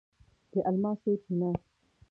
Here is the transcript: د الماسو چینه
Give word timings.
د 0.51 0.53
الماسو 0.69 1.11
چینه 1.23 1.49